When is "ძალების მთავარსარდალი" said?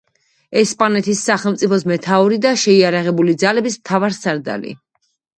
3.43-4.73